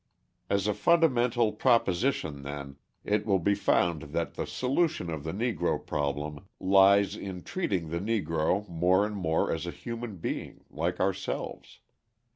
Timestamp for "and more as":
9.05-9.67